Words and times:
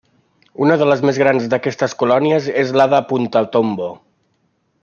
Una 0.67 0.77
de 0.81 0.87
les 0.91 1.03
més 1.09 1.19
grans 1.23 1.45
d'aquestes 1.51 1.95
colònies 2.01 2.49
és 2.65 2.75
la 2.83 2.91
de 2.97 3.05
Punta 3.13 3.45
Tombo. 3.57 3.95